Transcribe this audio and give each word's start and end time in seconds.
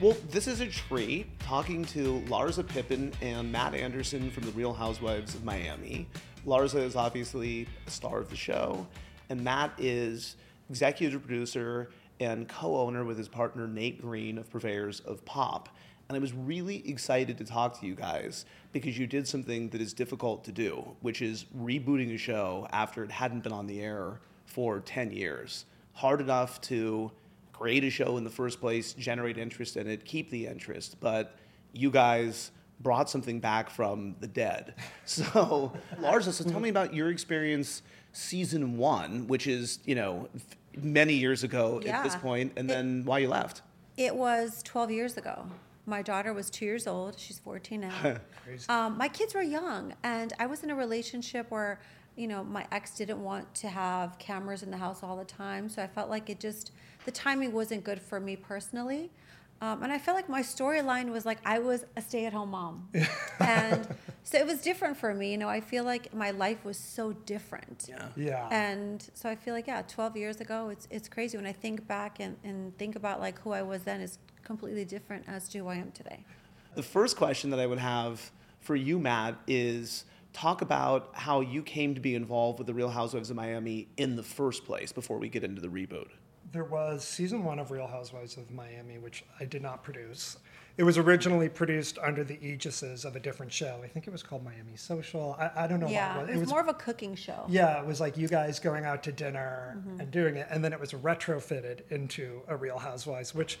Well, 0.00 0.16
this 0.30 0.46
is 0.46 0.62
a 0.62 0.66
treat 0.66 1.38
talking 1.40 1.84
to 1.86 2.22
Larsa 2.26 2.66
Pippen 2.66 3.12
and 3.20 3.52
Matt 3.52 3.74
Anderson 3.74 4.30
from 4.30 4.44
the 4.44 4.52
Real 4.52 4.72
Housewives 4.72 5.34
of 5.34 5.44
Miami. 5.44 6.08
Larza 6.46 6.82
is 6.82 6.96
obviously 6.96 7.66
a 7.86 7.90
star 7.90 8.16
of 8.16 8.30
the 8.30 8.36
show, 8.36 8.86
and 9.28 9.44
Matt 9.44 9.74
is 9.76 10.36
executive 10.70 11.20
producer 11.20 11.90
and 12.18 12.48
co 12.48 12.78
owner 12.78 13.04
with 13.04 13.18
his 13.18 13.28
partner 13.28 13.68
Nate 13.68 14.00
Green 14.00 14.38
of 14.38 14.50
Purveyors 14.50 15.00
of 15.00 15.22
Pop. 15.26 15.68
And 16.08 16.16
I 16.16 16.18
was 16.18 16.32
really 16.32 16.88
excited 16.88 17.36
to 17.36 17.44
talk 17.44 17.78
to 17.80 17.86
you 17.86 17.94
guys 17.94 18.46
because 18.72 18.96
you 18.96 19.06
did 19.06 19.28
something 19.28 19.68
that 19.68 19.82
is 19.82 19.92
difficult 19.92 20.44
to 20.44 20.52
do, 20.52 20.82
which 21.02 21.20
is 21.20 21.44
rebooting 21.54 22.14
a 22.14 22.16
show 22.16 22.66
after 22.72 23.04
it 23.04 23.10
hadn't 23.10 23.42
been 23.42 23.52
on 23.52 23.66
the 23.66 23.82
air 23.82 24.18
for 24.46 24.80
10 24.80 25.12
years. 25.12 25.66
Hard 25.92 26.22
enough 26.22 26.58
to 26.62 27.10
create 27.60 27.84
a 27.84 27.90
show 27.90 28.16
in 28.16 28.24
the 28.24 28.30
first 28.30 28.58
place, 28.58 28.94
generate 28.94 29.36
interest 29.36 29.76
in 29.76 29.86
it, 29.86 30.02
keep 30.06 30.30
the 30.30 30.46
interest, 30.46 30.96
but 30.98 31.36
you 31.74 31.90
guys 31.90 32.52
brought 32.80 33.10
something 33.10 33.38
back 33.38 33.68
from 33.68 34.16
the 34.20 34.26
dead. 34.26 34.74
So, 35.04 35.72
Larsa, 36.00 36.32
so 36.32 36.44
tell 36.44 36.60
me 36.60 36.68
about 36.68 36.94
your 36.94 37.10
experience 37.10 37.82
season 38.12 38.78
one, 38.78 39.26
which 39.26 39.46
is, 39.48 39.80
you 39.84 39.96
know, 39.96 40.28
many 40.80 41.14
years 41.14 41.42
ago 41.42 41.82
at 41.84 42.04
this 42.04 42.14
point, 42.16 42.52
and 42.56 42.70
It- 42.70 42.72
then 42.74 43.04
why 43.04 43.18
you 43.18 43.28
left. 43.28 43.62
It 43.96 44.14
was 44.14 44.62
12 44.62 44.92
years 44.92 45.16
ago. 45.18 45.46
My 45.84 46.00
daughter 46.00 46.32
was 46.32 46.48
two 46.48 46.64
years 46.64 46.86
old. 46.86 47.18
She's 47.18 47.40
14 47.40 47.80
now. 47.80 48.16
um, 48.68 48.96
my 48.96 49.08
kids 49.08 49.34
were 49.34 49.42
young, 49.42 49.92
and 50.04 50.32
I 50.38 50.46
was 50.46 50.62
in 50.62 50.70
a 50.70 50.76
relationship 50.76 51.50
where, 51.50 51.80
you 52.16 52.28
know, 52.28 52.44
my 52.44 52.66
ex 52.72 52.96
didn't 52.96 53.22
want 53.22 53.52
to 53.56 53.68
have 53.68 54.18
cameras 54.18 54.62
in 54.62 54.70
the 54.70 54.76
house 54.76 55.02
all 55.02 55.16
the 55.16 55.24
time. 55.24 55.68
So 55.68 55.82
I 55.82 55.86
felt 55.86 56.10
like 56.10 56.28
it 56.30 56.40
just, 56.40 56.72
the 57.04 57.10
timing 57.10 57.52
wasn't 57.52 57.84
good 57.84 58.00
for 58.00 58.20
me 58.20 58.36
personally. 58.36 59.10
Um, 59.62 59.82
and 59.82 59.92
I 59.92 59.98
felt 59.98 60.16
like 60.16 60.28
my 60.28 60.40
storyline 60.40 61.10
was 61.10 61.26
like 61.26 61.38
I 61.44 61.58
was 61.58 61.84
a 61.94 62.00
stay 62.00 62.24
at 62.24 62.32
home 62.32 62.52
mom. 62.52 62.88
and 63.40 63.86
so 64.22 64.38
it 64.38 64.46
was 64.46 64.62
different 64.62 64.96
for 64.96 65.12
me. 65.12 65.32
You 65.32 65.38
know, 65.38 65.50
I 65.50 65.60
feel 65.60 65.84
like 65.84 66.14
my 66.14 66.30
life 66.30 66.64
was 66.64 66.78
so 66.78 67.12
different. 67.12 67.86
Yeah. 67.88 68.08
Yeah. 68.16 68.48
And 68.50 69.06
so 69.12 69.28
I 69.28 69.34
feel 69.34 69.52
like, 69.52 69.66
yeah, 69.66 69.82
12 69.86 70.16
years 70.16 70.40
ago, 70.40 70.70
it's, 70.70 70.88
it's 70.90 71.08
crazy. 71.08 71.36
When 71.36 71.46
I 71.46 71.52
think 71.52 71.86
back 71.86 72.20
and, 72.20 72.36
and 72.42 72.76
think 72.78 72.96
about 72.96 73.20
like 73.20 73.38
who 73.40 73.52
I 73.52 73.60
was 73.60 73.82
then 73.82 74.00
is 74.00 74.18
completely 74.42 74.86
different 74.86 75.24
as 75.28 75.46
to 75.50 75.58
who 75.58 75.68
I 75.68 75.74
am 75.74 75.92
today. 75.92 76.24
The 76.74 76.82
first 76.82 77.16
question 77.16 77.50
that 77.50 77.60
I 77.60 77.66
would 77.66 77.78
have 77.78 78.30
for 78.60 78.76
you, 78.76 78.98
Matt, 78.98 79.36
is 79.46 80.04
talk 80.32 80.62
about 80.62 81.10
how 81.14 81.40
you 81.40 81.62
came 81.62 81.94
to 81.94 82.00
be 82.00 82.14
involved 82.14 82.58
with 82.58 82.66
the 82.66 82.74
Real 82.74 82.88
Housewives 82.90 83.30
of 83.30 83.36
Miami 83.36 83.88
in 83.96 84.16
the 84.16 84.22
first 84.22 84.64
place 84.64 84.92
before 84.92 85.18
we 85.18 85.28
get 85.28 85.42
into 85.44 85.60
the 85.60 85.68
reboot. 85.68 86.08
There 86.52 86.64
was 86.64 87.04
season 87.04 87.44
one 87.44 87.58
of 87.58 87.70
Real 87.70 87.86
Housewives 87.86 88.36
of 88.36 88.50
Miami, 88.50 88.98
which 88.98 89.24
I 89.38 89.44
did 89.44 89.62
not 89.62 89.82
produce. 89.84 90.36
It 90.76 90.84
was 90.84 90.98
originally 90.98 91.48
produced 91.48 91.98
under 91.98 92.24
the 92.24 92.36
aegises 92.38 93.04
of 93.04 93.14
a 93.14 93.20
different 93.20 93.52
show. 93.52 93.80
I 93.84 93.88
think 93.88 94.06
it 94.06 94.10
was 94.10 94.22
called 94.22 94.44
Miami 94.44 94.76
Social. 94.76 95.36
I, 95.38 95.64
I 95.64 95.66
don't 95.66 95.78
know 95.78 95.88
yeah, 95.88 96.18
what 96.18 96.30
it 96.30 96.36
was, 96.38 96.48
more 96.48 96.60
of 96.60 96.68
a 96.68 96.74
cooking 96.74 97.14
show. 97.14 97.44
Yeah, 97.48 97.80
it 97.80 97.86
was 97.86 98.00
like 98.00 98.16
you 98.16 98.28
guys 98.28 98.58
going 98.58 98.84
out 98.84 99.02
to 99.04 99.12
dinner 99.12 99.76
Mm-hmm. 99.76 100.00
and 100.00 100.10
doing 100.10 100.36
it, 100.36 100.46
and 100.50 100.64
then 100.64 100.72
it 100.72 100.80
was 100.80 100.92
retrofitted 100.92 101.90
into 101.90 102.42
a 102.48 102.56
Real 102.56 102.78
Housewives, 102.78 103.34
which 103.34 103.58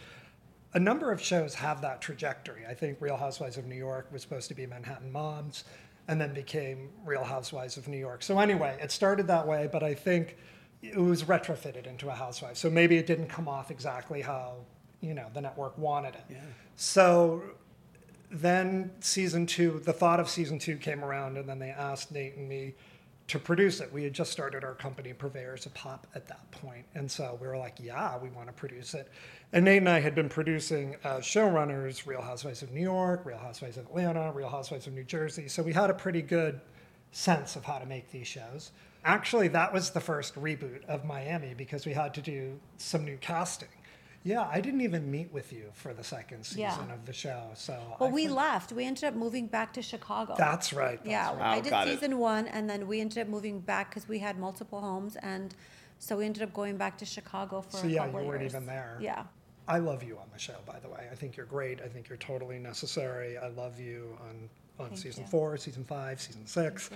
a 0.72 0.78
number 0.80 1.12
of 1.12 1.20
shows 1.20 1.54
have 1.54 1.80
that 1.82 2.00
trajectory. 2.00 2.64
I 2.68 2.74
think 2.74 2.98
Real 3.00 3.16
Housewives 3.16 3.56
of 3.56 3.66
New 3.66 3.76
York 3.76 4.08
was 4.12 4.22
supposed 4.22 4.48
to 4.48 4.54
be 4.54 4.66
Manhattan 4.66 5.10
Moms, 5.12 5.64
and 6.08 6.20
then 6.20 6.34
became 6.34 6.90
Real 7.04 7.24
Housewives 7.24 7.76
of 7.76 7.88
New 7.88 7.98
York. 7.98 8.22
So 8.22 8.38
anyway, 8.38 8.78
it 8.80 8.90
started 8.90 9.26
that 9.28 9.46
way, 9.46 9.68
but 9.70 9.82
I 9.82 9.94
think 9.94 10.36
it 10.82 10.96
was 10.96 11.24
retrofitted 11.24 11.86
into 11.86 12.08
a 12.08 12.14
housewife. 12.14 12.56
So 12.56 12.70
maybe 12.70 12.96
it 12.96 13.06
didn't 13.06 13.28
come 13.28 13.48
off 13.48 13.70
exactly 13.70 14.22
how 14.22 14.56
you 15.00 15.14
know 15.14 15.26
the 15.32 15.40
network 15.40 15.76
wanted 15.78 16.14
it. 16.14 16.36
So 16.76 17.42
then 18.30 18.90
season 19.00 19.46
two, 19.46 19.80
the 19.84 19.92
thought 19.92 20.20
of 20.20 20.28
season 20.28 20.58
two 20.58 20.76
came 20.76 21.04
around, 21.04 21.36
and 21.36 21.48
then 21.48 21.58
they 21.58 21.70
asked 21.70 22.12
Nate 22.12 22.36
and 22.36 22.48
me 22.48 22.74
to 23.30 23.38
produce 23.38 23.80
it. 23.80 23.92
We 23.92 24.02
had 24.02 24.12
just 24.12 24.32
started 24.32 24.64
our 24.64 24.74
company, 24.74 25.12
Purveyors 25.12 25.64
of 25.64 25.72
Pop, 25.72 26.08
at 26.16 26.26
that 26.26 26.50
point, 26.50 26.84
and 26.96 27.08
so 27.08 27.38
we 27.40 27.46
were 27.46 27.56
like, 27.56 27.76
"Yeah, 27.78 28.18
we 28.18 28.28
want 28.30 28.48
to 28.48 28.52
produce 28.52 28.92
it." 28.94 29.08
And 29.52 29.64
Nate 29.64 29.78
and 29.78 29.88
I 29.88 30.00
had 30.00 30.16
been 30.16 30.28
producing 30.28 30.96
as 31.04 31.22
showrunners 31.22 32.06
Real 32.06 32.22
Housewives 32.22 32.62
of 32.62 32.72
New 32.72 32.80
York, 32.80 33.24
Real 33.24 33.38
Housewives 33.38 33.76
of 33.76 33.86
Atlanta, 33.86 34.32
Real 34.32 34.48
Housewives 34.48 34.88
of 34.88 34.94
New 34.94 35.04
Jersey, 35.04 35.46
so 35.46 35.62
we 35.62 35.72
had 35.72 35.90
a 35.90 35.94
pretty 35.94 36.22
good 36.22 36.60
sense 37.12 37.54
of 37.54 37.64
how 37.64 37.78
to 37.78 37.86
make 37.86 38.10
these 38.10 38.26
shows. 38.26 38.72
Actually, 39.04 39.48
that 39.48 39.72
was 39.72 39.90
the 39.90 40.00
first 40.00 40.34
reboot 40.34 40.84
of 40.86 41.04
Miami 41.04 41.54
because 41.54 41.86
we 41.86 41.92
had 41.92 42.12
to 42.14 42.20
do 42.20 42.58
some 42.78 43.04
new 43.04 43.16
casting. 43.18 43.68
Yeah, 44.22 44.46
I 44.52 44.60
didn't 44.60 44.82
even 44.82 45.10
meet 45.10 45.32
with 45.32 45.50
you 45.52 45.70
for 45.72 45.94
the 45.94 46.04
second 46.04 46.44
season 46.44 46.60
Yeah. 46.60 46.92
of 46.92 47.06
the 47.06 47.12
show. 47.12 47.50
So 47.54 47.72
Well, 47.98 48.10
I 48.10 48.12
we 48.12 48.24
think- 48.26 48.36
left. 48.36 48.72
We 48.72 48.84
ended 48.84 49.04
up 49.04 49.14
moving 49.14 49.46
back 49.46 49.72
to 49.74 49.82
Chicago. 49.82 50.34
That's 50.36 50.72
right. 50.74 50.98
That's 50.98 51.08
yeah, 51.10 51.28
right. 51.28 51.38
Wow, 51.38 51.50
I 51.52 51.58
oh, 51.58 51.62
did 51.62 51.70
got 51.70 51.88
it. 51.88 51.92
season 51.98 52.18
one, 52.18 52.46
and 52.48 52.68
then 52.68 52.86
we 52.86 53.00
ended 53.00 53.18
up 53.18 53.28
moving 53.28 53.60
back 53.60 53.88
because 53.90 54.08
we 54.08 54.18
had 54.18 54.38
multiple 54.38 54.80
homes, 54.82 55.16
and 55.16 55.54
so 55.98 56.18
we 56.18 56.26
ended 56.26 56.42
up 56.42 56.52
going 56.52 56.76
back 56.76 56.98
to 56.98 57.06
Chicago 57.06 57.62
for 57.62 57.78
So 57.78 57.86
a 57.86 57.90
yeah, 57.90 58.04
couple 58.04 58.20
you 58.22 58.28
weren't 58.28 58.40
years. 58.42 58.52
even 58.54 58.66
there. 58.66 58.98
Yeah. 59.00 59.24
I 59.66 59.78
love 59.78 60.02
you 60.02 60.18
on 60.18 60.26
the 60.32 60.38
show, 60.38 60.56
by 60.66 60.78
the 60.80 60.88
way. 60.88 61.08
I 61.10 61.14
think 61.14 61.36
you're 61.36 61.46
great. 61.46 61.80
I 61.80 61.88
think 61.88 62.08
you're 62.08 62.18
totally 62.18 62.58
necessary. 62.58 63.38
I 63.38 63.48
love 63.48 63.78
you 63.80 64.18
on 64.28 64.50
on 64.80 64.88
Thank 64.88 65.00
season 65.00 65.24
you. 65.24 65.30
four, 65.30 65.56
season 65.56 65.84
five, 65.84 66.20
season 66.20 66.46
six. 66.46 66.90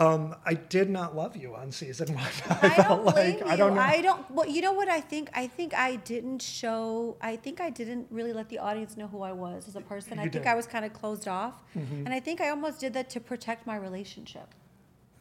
Um, 0.00 0.36
I 0.46 0.54
did 0.54 0.90
not 0.90 1.16
love 1.16 1.36
you 1.36 1.56
on 1.56 1.72
season 1.72 2.14
one. 2.14 2.24
I, 2.48 2.58
I 2.62 2.70
felt 2.70 3.04
don't 3.04 3.14
blame 3.14 3.30
like 3.30 3.40
you. 3.40 3.46
I 3.46 3.56
don't 3.56 3.74
know. 3.74 3.80
I 3.80 4.00
don't. 4.00 4.30
Well, 4.30 4.48
you 4.48 4.62
know 4.62 4.72
what 4.72 4.88
I 4.88 5.00
think? 5.00 5.28
I 5.34 5.48
think 5.48 5.74
I 5.74 5.96
didn't 5.96 6.40
show. 6.40 7.16
I 7.20 7.34
think 7.36 7.60
I 7.60 7.70
didn't 7.70 8.06
really 8.10 8.32
let 8.32 8.48
the 8.48 8.58
audience 8.58 8.96
know 8.96 9.08
who 9.08 9.22
I 9.22 9.32
was 9.32 9.66
as 9.66 9.74
a 9.74 9.80
person. 9.80 10.18
I 10.18 10.24
You 10.24 10.30
think. 10.30 10.46
I 10.46 10.54
was 10.54 10.66
kind 10.66 10.84
of 10.84 10.92
closed 10.92 11.26
off, 11.26 11.54
and 11.74 12.10
I 12.10 12.20
think 12.20 12.40
I 12.40 12.50
almost 12.50 12.80
did 12.80 12.92
that 12.94 13.10
to 13.10 13.20
protect 13.20 13.66
my 13.66 13.76
relationship. 13.76 14.54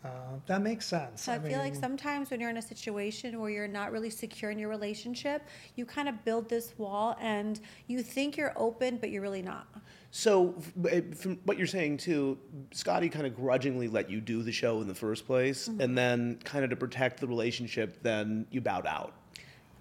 Uh, 0.05 0.09
that 0.45 0.61
makes 0.61 0.85
sense. 0.85 1.23
So 1.23 1.33
I, 1.33 1.39
feel 1.39 1.57
like 1.57 1.75
sometimes 1.75 2.29
when 2.29 2.39
you're 2.39 2.51
in 2.51 2.57
a 2.57 2.61
situation 2.61 3.39
where 3.41 3.49
you're 3.49 3.67
not 3.67 3.91
really 3.91 4.11
secure 4.11 4.51
in 4.51 4.59
your 4.59 4.69
relationship, 4.69 5.41
you 5.75 5.85
kind 5.85 6.07
of 6.07 6.23
build 6.23 6.47
this 6.47 6.77
wall, 6.77 7.17
and 7.19 7.59
you 7.87 8.03
think 8.03 8.37
you're 8.37 8.53
open, 8.55 8.97
but 8.97 9.09
you're 9.09 9.23
really 9.23 9.41
not. 9.41 9.67
So, 10.11 10.55
eh, 10.89 11.01
from 11.15 11.37
what 11.43 11.57
you're 11.57 11.67
saying 11.67 11.97
too, 11.97 12.37
Scottie 12.71 13.09
kind 13.09 13.27
of 13.27 13.35
grudgingly 13.35 13.87
let 13.87 14.09
you 14.09 14.21
do 14.21 14.41
the 14.41 14.51
show 14.51 14.81
in 14.81 14.87
the 14.87 14.95
first 14.95 15.25
place, 15.25 15.67
Mm-hmm. 15.67 15.81
and 15.81 15.97
then 15.97 16.39
kind 16.43 16.63
of 16.63 16.69
to 16.69 16.75
protect 16.75 17.19
the 17.19 17.27
relationship, 17.27 18.01
then 18.03 18.45
you 18.49 18.61
bowed 18.61 18.87
out. 18.87 19.13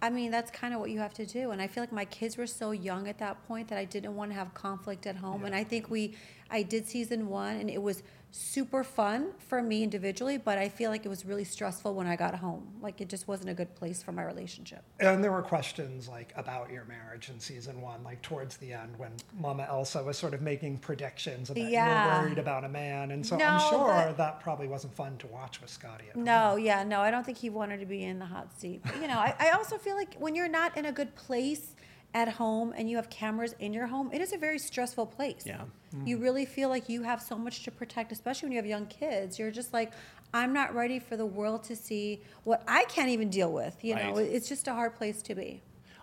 I 0.02 0.10
mean, 0.10 0.30
that's 0.30 0.50
kind 0.50 0.74
of 0.74 0.80
what 0.80 0.90
you 0.90 0.98
have 0.98 1.14
to 1.14 1.24
do. 1.24 1.52
And 1.52 1.62
I 1.62 1.66
feel 1.66 1.82
like 1.82 1.90
my 1.92 2.04
kids 2.04 2.36
were 2.36 2.46
so 2.46 2.72
young 2.72 3.08
at 3.08 3.18
that 3.18 3.46
point 3.48 3.68
that 3.68 3.78
I 3.78 3.86
didn't 3.86 4.14
want 4.14 4.30
to 4.30 4.34
have 4.36 4.52
conflict 4.52 5.06
at 5.06 5.16
home. 5.16 5.44
And 5.46 5.54
I 5.54 5.64
think 5.64 5.88
we, 5.90 6.14
I 6.50 6.62
did 6.62 6.86
season 6.86 7.28
one 7.28 7.56
and 7.56 7.68
it 7.70 7.82
was 7.82 8.02
super 8.32 8.84
fun 8.84 9.28
for 9.38 9.62
me 9.62 9.82
individually, 9.82 10.36
but 10.36 10.58
I 10.58 10.68
feel 10.68 10.90
like 10.90 11.06
it 11.06 11.08
was 11.08 11.24
really 11.24 11.44
stressful 11.44 11.94
when 11.94 12.06
I 12.06 12.16
got 12.16 12.34
home. 12.34 12.66
Like 12.82 13.00
it 13.00 13.08
just 13.08 13.26
wasn't 13.26 13.48
a 13.48 13.54
good 13.54 13.74
place 13.74 14.02
for 14.02 14.12
my 14.12 14.22
relationship. 14.24 14.82
And 15.00 15.24
there 15.24 15.32
were 15.32 15.40
questions 15.42 16.06
like 16.06 16.34
about 16.36 16.70
your 16.70 16.84
marriage 16.84 17.30
in 17.30 17.40
season 17.40 17.80
one, 17.80 18.04
like 18.04 18.20
towards 18.20 18.58
the 18.58 18.72
end 18.74 18.98
when 18.98 19.12
Mama 19.40 19.66
Elsa 19.70 20.02
was 20.02 20.18
sort 20.18 20.34
of 20.34 20.42
making 20.42 20.78
predictions 20.78 21.48
about 21.48 21.62
you 21.62 21.70
Yeah. 21.70 22.18
were 22.20 22.24
worried 22.26 22.38
about 22.38 22.64
a 22.64 22.68
man. 22.68 23.10
And 23.12 23.24
so 23.26 23.36
No, 23.36 23.46
I'm 23.46 23.70
sure 23.70 23.86
but- 24.08 24.16
that 24.18 24.40
probably 24.40 24.68
wasn't 24.68 24.94
fun 24.94 25.16
to 25.18 25.26
watch 25.28 25.60
with 25.62 25.70
Scottie 25.70 26.08
at 26.08 26.14
home. 26.14 26.24
No, 26.24 26.56
yeah, 26.56 26.84
no, 26.84 27.00
I 27.00 27.10
don't 27.10 27.24
think 27.24 27.38
he 27.38 27.48
wanted 27.48 27.80
to 27.80 27.86
be 27.86 28.04
in 28.04 28.18
the 28.18 28.26
hot 28.26 28.52
seat. 28.58 28.82
But, 28.84 28.96
you 29.00 29.08
know, 29.08 29.18
I, 29.18 29.34
I 29.38 29.50
also 29.52 29.78
feel 29.78 29.96
like 29.96 30.14
when 30.18 30.34
you're 30.34 30.46
not 30.48 30.76
in 30.76 30.84
a 30.84 30.92
good 30.92 31.14
place 31.14 31.74
at 32.12 32.28
home 32.28 32.72
and 32.76 32.88
you 32.90 32.96
have 32.96 33.08
cameras 33.10 33.54
in 33.58 33.72
your 33.72 33.86
home, 33.86 34.10
it 34.12 34.20
is 34.20 34.32
a 34.32 34.38
very 34.38 34.58
stressful 34.58 35.06
place. 35.06 35.44
Yeah. 35.46 35.62
You 36.04 36.16
mm-hmm. 36.16 36.24
really 36.24 36.44
feel 36.44 36.68
like 36.68 36.88
you 36.88 37.02
have 37.02 37.22
so 37.22 37.36
much 37.36 37.62
to 37.64 37.70
protect, 37.70 38.12
especially 38.12 38.46
when 38.46 38.52
you 38.52 38.58
have 38.58 38.66
young 38.66 38.86
kids. 38.86 39.38
You're 39.38 39.50
just 39.50 39.72
like, 39.72 39.92
I'm 40.34 40.52
not 40.52 40.74
ready 40.74 40.98
for 40.98 41.16
the 41.16 41.26
world 41.26 41.64
to 41.64 41.76
see 41.76 42.20
what 42.44 42.62
I 42.66 42.84
can't 42.84 43.08
even 43.08 43.30
deal 43.30 43.52
with. 43.52 43.82
You 43.84 43.94
know, 43.94 44.14
Right. 44.16 44.26
it's 44.26 44.48
just 44.48 44.68
a 44.68 44.72
hard 44.72 44.94
place 44.94 45.22
to 45.22 45.34
be. 45.34 45.62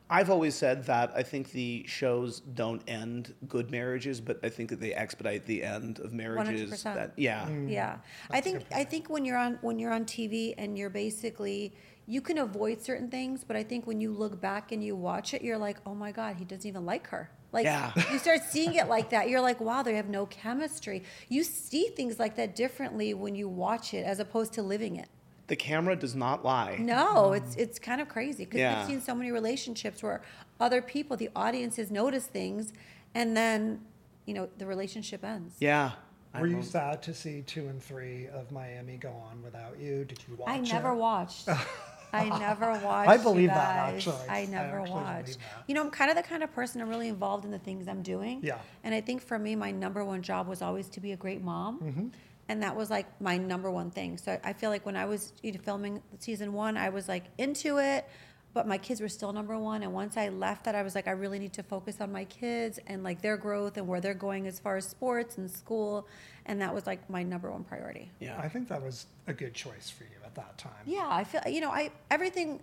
I've 0.09 0.29
always 0.29 0.53
said 0.53 0.85
that 0.85 1.12
I 1.15 1.23
think 1.23 1.51
the 1.51 1.85
shows 1.88 2.41
don't 2.41 2.81
end 2.88 3.33
good 3.47 3.71
marriages, 3.71 4.19
but 4.19 4.39
I 4.44 4.50
think 4.50 4.69
that 4.69 4.79
they 4.79 4.94
expedite 4.94 5.45
the 5.45 5.63
end 5.63 6.00
of 6.00 6.13
marriages. 6.13 6.71
100%. 6.71 6.95
That 6.95 7.13
yeah, 7.17 7.50
Yeah, 7.50 7.97
I 8.29 8.41
think 8.41 8.63
I 8.71 8.83
think 8.83 9.09
when 9.09 9.25
you're 9.25 9.38
on 9.38 9.57
when 9.62 9.79
you're 9.79 9.94
on 9.94 10.06
TV 10.06 10.53
and 10.57 10.77
you're 10.77 10.89
basically 10.89 11.73
you 12.06 12.21
can 12.21 12.38
avoid 12.38 12.81
certain 12.81 13.09
things, 13.09 13.44
but 13.44 13.56
I 13.56 13.63
think 13.63 13.88
when 13.88 14.01
you 14.01 14.12
look 14.12 14.41
back 14.41 14.71
and 14.71 14.83
you 14.83 14.95
watch 14.95 15.33
it, 15.33 15.41
you're 15.41 15.57
like, 15.57 15.77
oh 15.85 15.95
my 15.95 16.12
god, 16.12 16.35
he 16.35 16.45
doesn't 16.45 16.67
even 16.67 16.85
like 16.85 17.07
her. 17.07 17.31
Like 17.53 17.65
Yeah. 17.65 17.94
you 18.11 18.17
start 18.19 18.41
seeing 18.44 18.73
it 18.73 18.88
like 18.89 19.11
that. 19.11 19.29
You're 19.29 19.39
like, 19.41 19.61
wow, 19.61 19.83
they 19.83 19.94
have 19.95 20.09
no 20.09 20.25
chemistry. 20.25 21.03
You 21.29 21.44
see 21.44 21.85
things 21.95 22.19
like 22.19 22.35
that 22.35 22.55
differently 22.55 23.13
when 23.13 23.35
you 23.35 23.47
watch 23.47 23.94
it 23.94 24.03
as 24.05 24.19
opposed 24.19 24.51
to 24.53 24.61
living 24.63 24.95
it. 24.97 25.07
the 25.47 25.55
camera 25.55 25.95
does 25.95 26.15
not 26.15 26.44
lie. 26.44 26.77
No, 26.79 27.33
it's 27.33 27.55
it's 27.55 27.77
kind 27.79 28.01
of 28.01 28.07
crazy 28.09 28.44
because 28.45 28.59
Yeah. 28.59 28.77
we've 28.79 28.88
seen 28.88 29.01
so 29.01 29.13
many 29.13 29.29
relationships 29.31 30.01
where 30.01 30.21
other 30.59 30.81
people, 30.81 31.15
the 31.17 31.29
audiences, 31.35 31.91
notice 31.91 32.25
things, 32.25 32.73
and 33.13 33.38
then 33.38 33.81
you 34.25 34.33
know 34.33 34.50
the 34.57 34.65
relationship 34.65 35.23
ends. 35.23 35.55
Yeah. 35.59 35.91
I 36.35 36.41
Were 36.41 36.47
you 36.47 36.53
don't- 36.55 36.63
sad 36.63 37.03
to 37.03 37.13
see 37.13 37.44
two 37.45 37.67
and 37.67 37.79
three 37.83 38.27
of 38.39 38.51
Miami 38.51 38.97
go 38.97 39.11
on 39.29 39.44
without 39.44 39.77
you? 39.79 40.03
Did 40.05 40.19
you 40.27 40.35
watch 40.35 40.50
I 40.50 40.55
it? 40.57 40.71
never 40.73 40.95
watched. 40.95 41.47
I 42.13 42.30
never 42.39 42.71
watched. 42.80 43.10
I 43.10 43.18
believe 43.18 43.44
you 43.44 43.48
that, 43.50 43.94
actually. 43.94 44.15
I 44.30 44.42
I 44.42 44.45
never 44.45 44.80
actually 44.80 44.92
believe 44.92 45.06
watched. 45.06 45.39
that. 45.39 45.63
You 45.68 45.75
know, 45.75 45.81
I'm 45.81 45.92
kind 45.92 46.12
of 46.12 46.18
the 46.18 46.24
kind 46.24 46.44
of 46.44 46.54
person 46.54 46.81
I'm 46.81 46.89
really 46.89 47.10
involved 47.10 47.45
in 47.45 47.51
the 47.51 47.60
things 47.60 47.88
I'm 47.88 48.04
doing. 48.04 48.42
Yeah. 48.44 48.60
And 48.83 48.94
I 48.94 49.01
think 49.01 49.21
for 49.21 49.39
me, 49.39 49.56
my 49.56 49.71
number 49.71 50.06
one 50.06 50.21
job 50.21 50.48
was 50.48 50.62
always 50.62 50.88
to 50.89 51.00
be 51.00 51.12
a 51.12 51.18
great 51.18 51.42
mom. 51.42 51.80
Mm-hmm. 51.80 52.07
And 52.50 52.62
that 52.62 52.75
was 52.75 52.89
like 52.89 53.07
my 53.21 53.38
number 53.38 53.71
one 53.71 53.89
thing. 53.89 54.18
So 54.18 54.38
I 54.44 54.54
feel 54.54 54.69
like 54.69 54.86
when 54.86 54.95
I 54.95 55.06
was 55.06 55.33
you 55.42 55.51
know, 55.54 55.60
filming 55.63 56.01
season 56.19 56.54
one, 56.54 56.77
I 56.77 56.89
was 56.89 57.07
like 57.07 57.24
into 57.38 57.80
it, 57.80 58.07
but 58.54 58.68
my 58.68 58.77
kids 58.77 59.01
were 59.01 59.10
still 59.10 59.31
number 59.33 59.57
one. 59.57 59.81
And 59.81 59.94
once 59.94 60.18
I 60.18 60.27
left 60.30 60.65
that, 60.65 60.75
I 60.75 60.83
was 60.83 60.94
like, 60.94 61.07
I 61.07 61.12
really 61.12 61.39
need 61.39 61.54
to 61.54 61.63
focus 61.63 62.01
on 62.01 62.12
my 62.12 62.25
kids 62.25 62.80
and 62.86 63.01
like 63.01 63.21
their 63.21 63.38
growth 63.38 63.77
and 63.77 63.88
where 63.88 64.01
they're 64.01 64.13
going 64.13 64.45
as 64.45 64.60
far 64.60 64.77
as 64.77 64.86
sports 64.86 65.38
and 65.38 65.50
school. 65.50 66.06
And 66.45 66.62
that 66.62 66.74
was 66.75 66.86
like 66.86 67.10
my 67.10 67.24
number 67.24 67.50
one 67.50 67.63
priority. 67.63 68.12
Yeah. 68.19 68.38
I 68.38 68.50
think 68.50 68.68
that 68.68 68.83
was 68.83 69.07
a 69.25 69.33
good 69.33 69.54
choice 69.54 69.89
for 69.89 70.04
you 70.04 70.10
at 70.38 70.44
that 70.44 70.57
time. 70.57 70.71
Yeah, 70.85 71.07
I 71.09 71.24
feel 71.24 71.41
you 71.47 71.62
know 71.62 71.69
I 71.71 71.91
everything. 72.12 72.59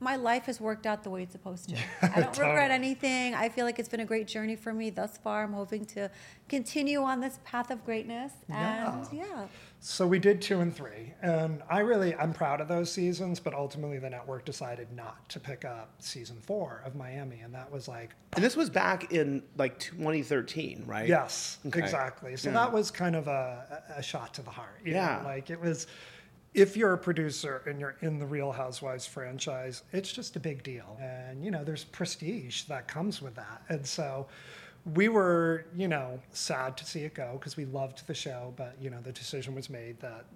My 0.00 0.16
life 0.16 0.46
has 0.46 0.60
worked 0.60 0.84
out 0.84 1.04
the 1.04 1.10
way 1.10 1.22
it's 1.22 1.30
supposed 1.30 1.68
to. 1.68 1.76
I 2.02 2.22
don't 2.22 2.36
regret 2.46 2.72
anything. 2.72 3.34
I 3.36 3.48
feel 3.48 3.64
like 3.64 3.78
it's 3.78 3.88
been 3.88 4.00
a 4.00 4.04
great 4.04 4.26
journey 4.26 4.56
for 4.56 4.72
me 4.72 4.90
thus 4.90 5.16
far. 5.16 5.44
I'm 5.44 5.52
hoping 5.52 5.84
to 5.94 6.10
continue 6.48 7.02
on 7.02 7.20
this 7.20 7.38
path 7.44 7.70
of 7.70 7.84
greatness. 7.84 8.32
And 8.48 9.06
Yeah. 9.12 9.24
yeah, 9.28 9.46
So 9.78 10.04
we 10.04 10.18
did 10.18 10.42
two 10.42 10.58
and 10.58 10.74
three, 10.74 11.14
and 11.22 11.62
I 11.70 11.80
really 11.80 12.16
I'm 12.16 12.32
proud 12.32 12.60
of 12.60 12.66
those 12.66 12.90
seasons. 12.90 13.38
But 13.38 13.54
ultimately, 13.54 14.00
the 14.00 14.10
network 14.10 14.44
decided 14.44 14.90
not 14.92 15.28
to 15.28 15.38
pick 15.38 15.64
up 15.64 15.90
season 16.00 16.38
four 16.40 16.82
of 16.84 16.96
Miami, 16.96 17.38
and 17.38 17.54
that 17.54 17.70
was 17.70 17.86
like 17.86 18.10
And 18.34 18.44
this 18.44 18.56
was 18.56 18.70
back 18.70 19.12
in 19.12 19.44
like 19.56 19.78
2013, 19.78 20.82
right? 20.84 21.06
Yes, 21.08 21.58
Okay. 21.66 21.78
exactly. 21.78 22.36
So 22.36 22.48
Yeah. 22.48 22.54
that 22.54 22.72
was 22.72 22.90
kind 22.90 23.14
of 23.14 23.28
a, 23.28 23.84
a 23.96 24.02
shot 24.02 24.34
to 24.34 24.42
the 24.42 24.50
heart. 24.50 24.80
you 24.84 24.94
know, 24.94 24.98
Yeah. 24.98 25.22
Like 25.24 25.48
it 25.48 25.60
was, 25.60 25.86
if 26.54 26.76
you're 26.76 26.92
a 26.92 26.98
producer 26.98 27.62
and 27.66 27.80
you're 27.80 27.96
in 28.02 28.18
the 28.18 28.26
Real 28.26 28.52
Housewives 28.52 29.06
franchise, 29.06 29.82
it's 29.92 30.12
just 30.12 30.36
a 30.36 30.40
big 30.40 30.62
deal. 30.62 30.98
And, 31.00 31.42
you 31.42 31.50
know, 31.50 31.64
there's 31.64 31.84
prestige 31.84 32.64
that 32.64 32.86
comes 32.88 33.22
with 33.22 33.34
that. 33.36 33.62
And 33.68 33.86
so 33.86 34.26
we 34.94 35.08
were, 35.08 35.66
you 35.74 35.88
know, 35.88 36.20
sad 36.32 36.76
to 36.76 36.84
see 36.84 37.00
it 37.00 37.14
go 37.14 37.36
because 37.38 37.56
we 37.56 37.64
loved 37.64 38.06
the 38.06 38.14
show, 38.14 38.52
but, 38.56 38.76
you 38.80 38.90
know, 38.90 39.00
the 39.00 39.12
decision 39.12 39.54
was 39.54 39.70
made 39.70 39.98
that 40.00 40.26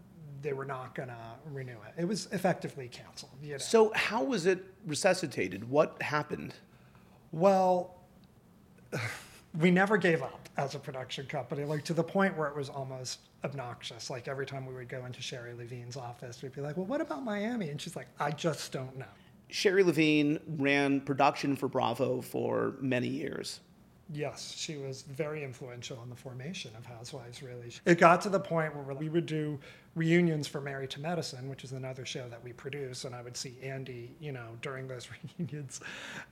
they 0.40 0.52
were 0.52 0.64
not 0.64 0.94
going 0.94 1.08
to 1.08 1.16
renew 1.50 1.72
it. 1.72 2.00
It 2.00 2.06
was 2.06 2.26
effectively 2.32 2.88
canceled. 2.88 3.32
You 3.42 3.52
know? 3.52 3.58
So 3.58 3.92
how 3.94 4.22
was 4.22 4.46
it 4.46 4.64
resuscitated? 4.86 5.68
What 5.68 6.00
happened? 6.00 6.54
Well, 7.32 7.96
we 9.58 9.70
never 9.70 9.98
gave 9.98 10.22
up 10.22 10.45
as 10.56 10.74
a 10.74 10.78
production 10.78 11.26
company, 11.26 11.64
like 11.64 11.84
to 11.84 11.94
the 11.94 12.02
point 12.02 12.36
where 12.36 12.48
it 12.48 12.56
was 12.56 12.68
almost 12.68 13.20
obnoxious. 13.44 14.10
Like 14.10 14.28
every 14.28 14.46
time 14.46 14.66
we 14.66 14.74
would 14.74 14.88
go 14.88 15.04
into 15.04 15.20
Shari 15.20 15.54
Levine's 15.54 15.96
office, 15.96 16.42
we'd 16.42 16.54
be 16.54 16.60
like, 16.60 16.76
"Well, 16.76 16.86
what 16.86 17.00
about 17.00 17.24
Miami?" 17.24 17.68
And 17.70 17.80
she's 17.80 17.96
like, 17.96 18.08
"I 18.18 18.30
just 18.30 18.72
don't 18.72 18.96
know." 18.96 19.06
Sherry 19.48 19.84
Levine 19.84 20.40
ran 20.58 21.00
production 21.00 21.56
for 21.56 21.68
Bravo 21.68 22.20
for 22.20 22.74
many 22.80 23.08
years. 23.08 23.60
Yes, 24.12 24.54
she 24.56 24.76
was 24.76 25.02
very 25.02 25.42
influential 25.42 26.00
in 26.04 26.08
the 26.10 26.16
formation 26.16 26.70
of 26.78 26.86
Housewives, 26.86 27.42
really. 27.42 27.72
It 27.84 27.98
got 27.98 28.20
to 28.22 28.28
the 28.28 28.38
point 28.40 28.74
where 28.76 28.94
we 28.94 29.08
would 29.08 29.26
do 29.26 29.58
reunions 29.96 30.46
for 30.46 30.60
Married 30.60 30.90
to 30.90 31.00
Medicine, 31.00 31.48
which 31.48 31.64
is 31.64 31.72
another 31.72 32.04
show 32.04 32.28
that 32.28 32.44
we 32.44 32.52
produce, 32.52 33.04
and 33.04 33.14
I 33.14 33.22
would 33.22 33.34
see 33.36 33.56
Andy, 33.62 34.14
you 34.20 34.30
know, 34.30 34.48
during 34.60 34.86
those 34.86 35.08
reunions, 35.38 35.80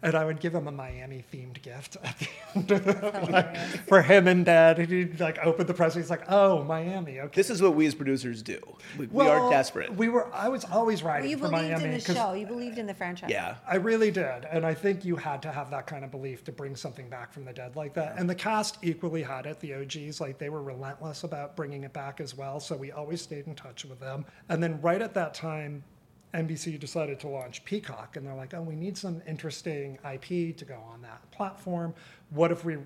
and 0.02 0.14
I 0.14 0.24
would 0.24 0.38
give 0.38 0.54
him 0.54 0.68
a 0.68 0.70
Miami 0.72 1.24
themed 1.32 1.60
gift 1.62 1.96
at 2.04 2.18
the 2.18 2.28
end 2.54 2.70
of 2.70 2.86
oh, 3.02 3.08
it, 3.08 3.30
like, 3.30 3.56
for 3.88 4.02
him 4.02 4.28
and 4.28 4.44
Dad. 4.44 4.78
And 4.78 4.88
he'd 4.92 5.18
like 5.18 5.38
open 5.44 5.66
the 5.66 5.72
present, 5.74 6.04
he's 6.04 6.10
like, 6.10 6.30
oh, 6.30 6.62
Miami, 6.62 7.20
okay. 7.20 7.34
This 7.34 7.48
is 7.48 7.62
what 7.62 7.74
we 7.74 7.86
as 7.86 7.94
producers 7.94 8.42
do. 8.42 8.60
We, 8.98 9.06
we 9.06 9.26
are 9.26 9.50
desperate. 9.50 9.94
We 9.96 10.10
were, 10.10 10.32
I 10.34 10.48
was 10.50 10.64
always 10.66 11.02
writing 11.02 11.04
well, 11.04 11.12
writing 11.14 11.30
you 11.30 11.36
for 11.38 11.50
believed 11.50 11.70
Miami. 11.70 11.84
in 11.84 11.90
the 11.98 12.04
'cause 12.04 12.16
show. 12.16 12.32
You 12.34 12.46
believed 12.46 12.76
in 12.78 12.86
the 12.86 12.94
franchise. 12.94 13.30
yeah. 13.30 13.56
I 13.66 13.76
really 13.76 14.10
did. 14.10 14.44
And 14.50 14.66
I 14.66 14.74
think 14.74 15.06
you 15.06 15.16
had 15.16 15.40
to 15.42 15.50
have 15.50 15.70
that 15.70 15.86
kind 15.86 16.04
of 16.04 16.10
belief 16.10 16.44
to 16.44 16.52
bring 16.52 16.76
something 16.76 17.08
back 17.08 17.32
from 17.32 17.46
the 17.46 17.52
dead 17.54 17.63
like 17.74 17.94
that. 17.94 18.16
And 18.18 18.28
the 18.28 18.34
cast 18.34 18.78
equally 18.82 19.22
had 19.22 19.46
it. 19.46 19.60
The 19.60 19.74
OGs, 19.74 20.20
like 20.20 20.38
they 20.38 20.48
were 20.48 20.62
relentless 20.62 21.24
about 21.24 21.56
bringing 21.56 21.84
it 21.84 21.92
back 21.92 22.20
as 22.20 22.36
well. 22.36 22.60
So 22.60 22.76
we 22.76 22.92
always 22.92 23.22
stayed 23.22 23.46
in 23.46 23.54
touch 23.54 23.84
with 23.84 24.00
them. 24.00 24.24
And 24.48 24.62
then 24.62 24.80
right 24.80 25.00
at 25.00 25.14
that 25.14 25.34
time, 25.34 25.84
NBC 26.32 26.78
decided 26.78 27.20
to 27.20 27.28
launch 27.28 27.64
Peacock. 27.64 28.16
And 28.16 28.26
they're 28.26 28.34
like, 28.34 28.54
oh, 28.54 28.62
we 28.62 28.74
need 28.74 28.96
some 28.96 29.22
interesting 29.26 29.98
IP 30.10 30.56
to 30.56 30.64
go 30.64 30.78
on 30.92 31.02
that 31.02 31.30
platform. 31.30 31.94
What 32.30 32.50
if 32.50 32.64
we 32.64 32.78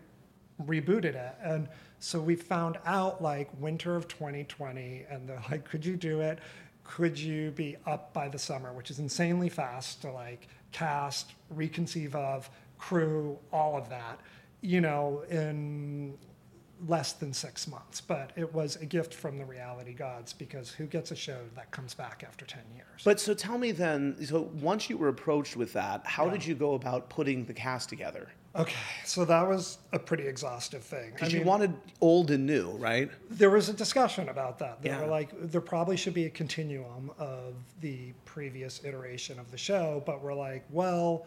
rebooted 0.64 1.14
it? 1.14 1.34
And 1.42 1.68
so 1.98 2.20
we 2.20 2.36
found 2.36 2.78
out 2.84 3.22
like 3.22 3.48
winter 3.60 3.96
of 3.96 4.08
2020. 4.08 5.06
And 5.10 5.28
they're 5.28 5.42
like, 5.50 5.64
could 5.68 5.84
you 5.84 5.96
do 5.96 6.20
it? 6.20 6.38
could 6.88 7.18
you 7.18 7.50
be 7.50 7.76
up 7.86 8.12
by 8.14 8.28
the 8.28 8.38
summer, 8.38 8.72
which 8.72 8.90
is 8.90 8.98
insanely 8.98 9.50
fast 9.50 10.00
to 10.00 10.10
like 10.10 10.48
cast, 10.72 11.34
reconceive 11.54 12.14
of, 12.14 12.50
crew, 12.78 13.38
all 13.52 13.76
of 13.76 13.88
that, 13.90 14.18
you 14.60 14.80
know, 14.80 15.22
in 15.30 16.14
less 16.86 17.12
than 17.14 17.32
six 17.32 17.66
months. 17.66 18.00
But 18.00 18.30
it 18.36 18.52
was 18.54 18.76
a 18.76 18.86
gift 18.86 19.12
from 19.12 19.36
the 19.36 19.44
reality 19.44 19.92
gods 19.92 20.32
because 20.32 20.70
who 20.70 20.86
gets 20.86 21.10
a 21.10 21.16
show 21.16 21.38
that 21.56 21.70
comes 21.72 21.92
back 21.94 22.24
after 22.26 22.44
10 22.46 22.62
years? 22.74 23.02
But 23.04 23.18
so 23.18 23.34
tell 23.34 23.58
me 23.58 23.72
then, 23.72 24.16
so 24.24 24.42
once 24.60 24.88
you 24.88 24.96
were 24.96 25.08
approached 25.08 25.56
with 25.56 25.72
that, 25.72 26.06
how 26.06 26.26
Yeah. 26.26 26.32
did 26.32 26.46
you 26.46 26.54
go 26.54 26.74
about 26.74 27.08
putting 27.10 27.44
the 27.44 27.54
cast 27.54 27.88
together? 27.88 28.28
okay, 28.54 28.74
so 29.04 29.24
that 29.24 29.46
was 29.46 29.78
a 29.92 29.98
pretty 29.98 30.26
exhaustive 30.26 30.82
thing. 30.82 31.10
Because 31.12 31.32
you 31.32 31.40
mean, 31.40 31.46
wanted 31.46 31.74
old 32.00 32.30
and 32.32 32.44
new, 32.46 32.70
right? 32.78 33.08
there 33.30 33.50
was 33.50 33.68
a 33.68 33.72
discussion 33.72 34.28
about 34.30 34.58
that. 34.58 34.82
They 34.82 34.88
Yeah. 34.88 35.02
were 35.02 35.06
like, 35.06 35.30
there 35.40 35.60
probably 35.60 35.96
should 35.96 36.14
be 36.14 36.24
a 36.24 36.30
continuum 36.30 37.12
of 37.18 37.54
the 37.80 38.14
previous 38.24 38.82
iteration 38.84 39.38
of 39.38 39.50
the 39.52 39.58
show, 39.58 40.02
but 40.06 40.22
we're 40.22 40.34
like, 40.34 40.64
well, 40.70 41.26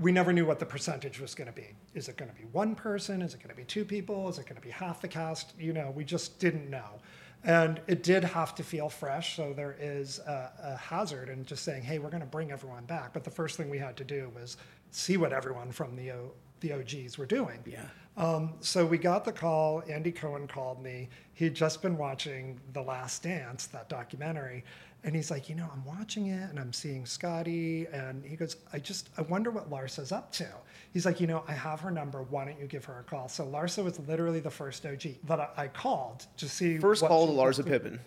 we 0.00 0.10
never 0.10 0.32
knew 0.32 0.44
what 0.44 0.58
the 0.58 0.66
percentage 0.66 1.20
was 1.20 1.34
going 1.34 1.46
to 1.46 1.52
be. 1.52 1.68
Is 1.94 2.08
it 2.08 2.16
going 2.16 2.30
to 2.30 2.36
be 2.36 2.44
one 2.52 2.74
person? 2.74 3.22
Is 3.22 3.34
it 3.34 3.38
going 3.38 3.50
to 3.50 3.54
be 3.54 3.64
two 3.64 3.84
people? 3.84 4.28
Is 4.28 4.38
it 4.38 4.46
going 4.46 4.56
to 4.56 4.66
be 4.66 4.70
half 4.70 5.00
the 5.00 5.08
cast? 5.08 5.52
You 5.58 5.72
know, 5.72 5.92
we 5.94 6.04
just 6.04 6.38
didn't 6.40 6.68
know. 6.68 7.00
And 7.44 7.80
it 7.86 8.02
did 8.02 8.24
have 8.24 8.54
to 8.56 8.62
feel 8.62 8.88
fresh. 8.88 9.36
So 9.36 9.52
there 9.52 9.76
is 9.78 10.18
a, 10.20 10.50
a 10.62 10.76
hazard 10.76 11.28
in 11.28 11.44
just 11.44 11.62
saying, 11.62 11.82
hey, 11.82 11.98
we're 11.98 12.10
going 12.10 12.22
to 12.22 12.26
bring 12.26 12.50
everyone 12.50 12.84
back. 12.86 13.12
But 13.12 13.22
the 13.22 13.30
first 13.30 13.56
thing 13.56 13.70
we 13.70 13.78
had 13.78 13.96
to 13.98 14.04
do 14.04 14.32
was 14.34 14.56
see 14.90 15.16
what 15.16 15.32
everyone 15.32 15.70
from 15.70 15.94
the, 15.94 16.10
o, 16.10 16.32
the 16.60 16.72
OGs 16.72 17.18
were 17.18 17.26
doing. 17.26 17.60
Yeah. 17.66 17.84
Um, 18.16 18.54
so 18.60 18.86
we 18.86 18.96
got 18.96 19.24
the 19.24 19.32
call. 19.32 19.82
Andy 19.88 20.12
Cohen 20.12 20.46
called 20.46 20.82
me. 20.82 21.08
He'd 21.34 21.54
just 21.54 21.82
been 21.82 21.98
watching 21.98 22.60
The 22.72 22.82
Last 22.82 23.22
Dance, 23.22 23.66
that 23.66 23.88
documentary. 23.88 24.64
And 25.04 25.14
he's 25.14 25.30
like, 25.30 25.50
you 25.50 25.54
know, 25.54 25.68
I'm 25.70 25.84
watching 25.84 26.28
it 26.28 26.48
and 26.50 26.58
I'm 26.58 26.72
seeing 26.72 27.04
Scottie. 27.04 27.86
And 27.92 28.24
he 28.24 28.36
goes, 28.36 28.56
I 28.72 28.78
just, 28.78 29.10
I 29.18 29.22
wonder 29.22 29.50
what 29.50 29.70
Larsa's 29.70 30.12
up 30.12 30.32
to. 30.32 30.48
He's 30.94 31.04
like, 31.04 31.20
you 31.20 31.26
know, 31.26 31.44
I 31.46 31.52
have 31.52 31.80
her 31.80 31.90
number. 31.90 32.22
Why 32.22 32.46
don't 32.46 32.58
you 32.58 32.66
give 32.66 32.86
her 32.86 33.00
a 33.00 33.02
call? 33.02 33.28
So 33.28 33.44
Larsa 33.44 33.84
was 33.84 33.98
literally 34.00 34.40
the 34.40 34.50
first 34.50 34.86
OG 34.86 35.02
that 35.24 35.40
I, 35.40 35.48
I 35.64 35.68
called 35.68 36.26
to 36.38 36.48
see. 36.48 36.78
First 36.78 37.02
what 37.02 37.08
call 37.08 37.26
to 37.26 37.32
Larsa 37.32 37.60
up. 37.60 37.66
Pippen. 37.66 38.00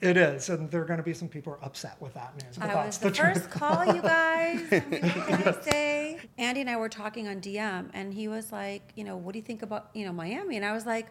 It 0.00 0.16
is. 0.16 0.48
And 0.48 0.68
there 0.72 0.82
are 0.82 0.84
going 0.84 0.96
to 0.98 1.04
be 1.04 1.14
some 1.14 1.28
people 1.28 1.52
who 1.52 1.60
are 1.60 1.64
upset 1.64 1.96
with 2.00 2.14
that 2.14 2.34
news. 2.42 2.56
but 2.58 2.68
I 2.68 2.74
that's 2.74 2.98
was 2.98 2.98
the 2.98 3.10
truth. 3.12 3.34
first 3.44 3.50
call, 3.50 3.94
you 3.94 4.02
guys. 4.02 4.60
What 4.70 4.90
can 4.90 5.48
I 5.48 5.60
say? 5.62 6.18
Andy 6.36 6.62
and 6.62 6.70
I 6.70 6.76
were 6.76 6.88
talking 6.88 7.28
on 7.28 7.40
DM, 7.40 7.90
and 7.92 8.12
he 8.12 8.26
was 8.26 8.50
like, 8.50 8.92
you 8.96 9.04
know, 9.04 9.16
what 9.16 9.34
do 9.34 9.38
you 9.38 9.44
think 9.44 9.62
about, 9.62 9.90
you 9.94 10.04
know, 10.04 10.12
Miami? 10.12 10.56
And 10.56 10.64
I 10.64 10.72
was 10.72 10.84
like, 10.84 11.06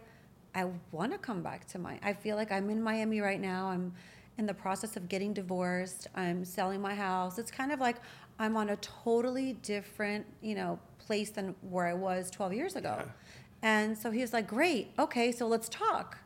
I 0.53 0.65
want 0.91 1.13
to 1.13 1.17
come 1.17 1.43
back 1.43 1.65
to 1.67 1.79
my. 1.79 1.98
I 2.03 2.13
feel 2.13 2.36
like 2.36 2.51
I'm 2.51 2.70
in 2.70 2.82
Miami 2.82 3.22
right 3.22 3.39
now. 3.39 3.67
I'm 3.67 3.93
in 4.38 4.46
the 4.46 4.53
process 4.53 4.96
of 4.96 5.10
getting 5.10 5.34
divorced. 5.34 6.08
I'm 6.15 6.46
selling 6.46 6.82
my 6.82 6.96
house. 6.96 7.38
It's 7.39 7.51
kind 7.51 7.72
of 7.72 7.79
like 7.79 7.98
I'm 8.39 8.56
on 8.56 8.70
a 8.70 8.75
totally 8.77 9.53
different, 9.53 10.25
you 10.41 10.56
know, 10.56 10.79
place 11.00 11.29
than 11.32 11.56
where 11.62 11.88
I 11.88 11.94
was 11.94 12.29
12 12.29 12.53
years 12.53 12.75
ago. 12.75 13.01
And 13.62 13.98
so 13.98 14.12
he 14.12 14.22
was 14.22 14.34
like, 14.34 14.48
great. 14.48 14.91
Okay, 15.00 15.32
so 15.32 15.48
let's 15.48 15.67
talk. 15.70 16.20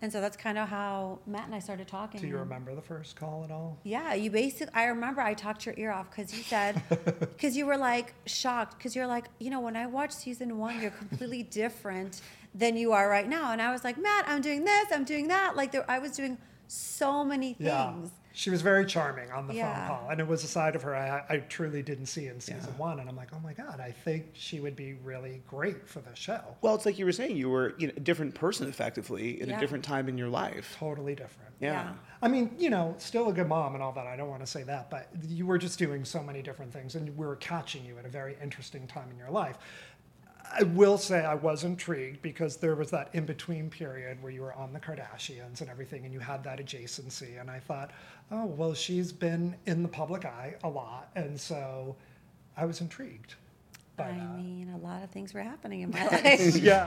And 0.00 0.12
so 0.12 0.20
that's 0.20 0.36
kind 0.36 0.56
of 0.56 0.68
how 0.68 1.18
Matt 1.26 1.46
and 1.46 1.54
I 1.54 1.58
started 1.58 1.88
talking. 1.88 2.20
Do 2.20 2.28
you 2.28 2.38
remember 2.38 2.74
the 2.74 2.80
first 2.82 3.16
call 3.16 3.42
at 3.44 3.50
all? 3.50 3.78
yeah, 3.82 4.14
you 4.14 4.30
basically. 4.30 4.72
I 4.72 4.84
remember 4.84 5.20
I 5.20 5.34
talked 5.34 5.66
your 5.66 5.74
ear 5.76 5.90
off 5.90 6.08
because 6.08 6.32
you 6.36 6.44
said, 6.44 6.80
because 7.18 7.56
you 7.56 7.66
were 7.66 7.76
like 7.76 8.14
shocked, 8.24 8.78
because 8.78 8.94
you're 8.94 9.08
like, 9.08 9.26
you 9.40 9.50
know, 9.50 9.58
when 9.58 9.76
I 9.76 9.86
watched 9.86 10.14
season 10.14 10.56
one, 10.56 10.80
you're 10.80 10.92
completely 10.92 11.42
different 11.62 12.20
than 12.54 12.76
you 12.76 12.92
are 12.92 13.08
right 13.08 13.28
now, 13.28 13.52
and 13.52 13.60
I 13.60 13.72
was 13.72 13.84
like, 13.84 13.98
Matt, 13.98 14.24
I'm 14.28 14.40
doing 14.40 14.64
this, 14.64 14.86
I'm 14.92 15.04
doing 15.04 15.28
that. 15.28 15.56
Like 15.56 15.72
there, 15.72 15.84
I 15.90 15.98
was 15.98 16.12
doing 16.12 16.38
so 16.68 17.24
many 17.24 17.54
things. 17.54 17.66
Yeah. 17.66 17.94
She 18.34 18.50
was 18.50 18.62
very 18.62 18.86
charming 18.86 19.32
on 19.32 19.48
the 19.48 19.54
Yeah. 19.54 19.88
phone 19.88 19.96
call, 19.98 20.10
and 20.10 20.20
it 20.20 20.26
was 20.28 20.44
a 20.44 20.46
side 20.46 20.76
of 20.76 20.82
her 20.82 20.94
I, 20.94 21.24
I 21.28 21.36
truly 21.38 21.82
didn't 21.82 22.06
see 22.06 22.28
in 22.28 22.38
season 22.38 22.60
Yeah. 22.72 22.76
one. 22.78 23.00
And 23.00 23.08
I'm 23.08 23.16
like, 23.16 23.30
oh 23.34 23.40
my 23.40 23.52
god, 23.52 23.80
I 23.80 23.90
think 23.90 24.26
she 24.34 24.60
would 24.60 24.76
be 24.76 24.94
really 24.94 25.42
great 25.48 25.88
for 25.88 26.00
the 26.00 26.14
show. 26.14 26.40
Well, 26.60 26.76
it's 26.76 26.86
like 26.86 27.00
you 27.00 27.04
were 27.04 27.10
saying, 27.12 27.36
you 27.36 27.50
were 27.50 27.74
you 27.78 27.88
know, 27.88 27.94
a 27.96 28.00
different 28.00 28.36
person 28.36 28.68
effectively 28.68 29.40
in 29.40 29.48
Yeah. 29.48 29.56
a 29.56 29.60
different 29.60 29.84
time 29.84 30.08
in 30.08 30.16
your 30.16 30.28
life. 30.28 30.76
Totally 30.78 31.16
different. 31.16 31.52
Yeah. 31.58 31.72
Yeah. 31.72 31.92
I 32.22 32.28
mean, 32.28 32.54
you 32.58 32.70
know, 32.70 32.94
still 32.98 33.28
a 33.28 33.32
good 33.32 33.48
mom 33.48 33.74
and 33.74 33.82
all 33.82 33.92
that. 33.92 34.06
I 34.06 34.16
don't 34.16 34.28
want 34.28 34.42
to 34.42 34.46
say 34.46 34.62
that, 34.64 34.88
but 34.88 35.08
you 35.26 35.44
were 35.44 35.58
just 35.58 35.76
doing 35.78 36.04
so 36.04 36.22
many 36.22 36.40
different 36.40 36.72
things, 36.72 36.94
and 36.94 37.16
we 37.16 37.26
were 37.26 37.36
catching 37.36 37.84
you 37.84 37.98
at 37.98 38.04
a 38.04 38.08
very 38.08 38.36
interesting 38.40 38.86
time 38.86 39.10
in 39.10 39.16
your 39.18 39.30
life. 39.30 39.58
I 40.52 40.62
will 40.62 40.98
say 40.98 41.24
I 41.24 41.34
was 41.34 41.64
intrigued 41.64 42.22
because 42.22 42.56
there 42.56 42.74
was 42.74 42.90
that 42.90 43.10
in 43.12 43.26
between 43.26 43.70
period 43.70 44.22
where 44.22 44.32
you 44.32 44.42
were 44.42 44.54
on 44.54 44.72
the 44.72 44.80
Kardashians 44.80 45.60
and 45.60 45.70
everything, 45.70 46.04
and 46.04 46.12
you 46.12 46.20
had 46.20 46.42
that 46.44 46.58
adjacency. 46.58 47.40
And 47.40 47.50
I 47.50 47.58
thought, 47.58 47.90
oh, 48.30 48.46
well, 48.46 48.74
she's 48.74 49.12
been 49.12 49.54
in 49.66 49.82
the 49.82 49.88
public 49.88 50.24
eye 50.24 50.54
a 50.64 50.68
lot. 50.68 51.10
And 51.14 51.38
so 51.38 51.96
I 52.56 52.64
was 52.64 52.80
intrigued. 52.80 53.34
By 53.96 54.10
I 54.10 54.12
that. 54.12 54.36
mean, 54.36 54.72
a 54.74 54.78
lot 54.78 55.02
of 55.02 55.10
things 55.10 55.34
were 55.34 55.42
happening 55.42 55.80
in 55.80 55.90
my 55.90 56.06
life. 56.06 56.56
yeah. 56.62 56.86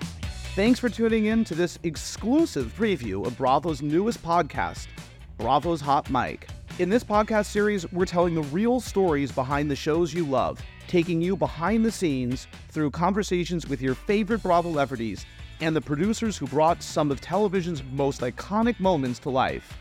Thanks 0.55 0.79
for 0.79 0.89
tuning 0.89 1.25
in 1.25 1.43
to 1.45 1.55
this 1.55 1.79
exclusive 1.83 2.73
preview 2.77 3.25
of 3.25 3.37
Bravo's 3.37 3.81
newest 3.81 4.21
podcast, 4.23 4.87
Bravo's 5.37 5.81
Hot 5.81 6.09
Mic. 6.09 6.47
In 6.81 6.89
this 6.89 7.03
podcast 7.03 7.45
series, 7.45 7.85
we're 7.91 8.05
telling 8.07 8.33
the 8.33 8.41
real 8.41 8.79
stories 8.79 9.31
behind 9.31 9.69
the 9.69 9.75
shows 9.75 10.15
you 10.15 10.25
love, 10.25 10.59
taking 10.87 11.21
you 11.21 11.37
behind 11.37 11.85
the 11.85 11.91
scenes 11.91 12.47
through 12.69 12.89
conversations 12.89 13.69
with 13.69 13.83
your 13.83 13.93
favorite 13.93 14.41
Bravo 14.41 14.71
celebrities 14.71 15.23
and 15.59 15.75
the 15.75 15.81
producers 15.81 16.39
who 16.39 16.47
brought 16.47 16.81
some 16.81 17.11
of 17.11 17.21
television's 17.21 17.83
most 17.91 18.21
iconic 18.21 18.79
moments 18.79 19.19
to 19.19 19.29
life. 19.29 19.77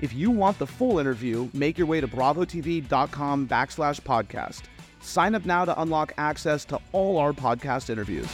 If 0.00 0.12
you 0.12 0.32
want 0.32 0.58
the 0.58 0.66
full 0.66 0.98
interview, 0.98 1.48
make 1.52 1.78
your 1.78 1.86
way 1.86 2.00
to 2.00 2.08
bravotv.com 2.08 3.46
backslash 3.46 4.00
podcast. 4.00 4.62
Sign 5.00 5.36
up 5.36 5.44
now 5.44 5.64
to 5.64 5.80
unlock 5.80 6.14
access 6.18 6.64
to 6.64 6.80
all 6.90 7.18
our 7.18 7.32
podcast 7.32 7.90
interviews. 7.90 8.26